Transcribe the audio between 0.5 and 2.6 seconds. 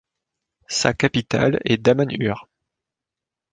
Sa capitale est Damanhur.